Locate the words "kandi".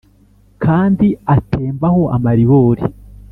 0.63-1.07